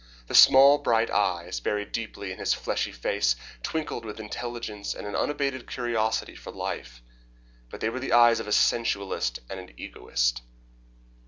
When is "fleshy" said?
2.55-2.91